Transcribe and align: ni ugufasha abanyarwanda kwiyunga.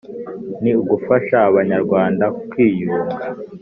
ni 0.61 0.71
ugufasha 0.81 1.37
abanyarwanda 1.49 2.25
kwiyunga. 2.49 3.15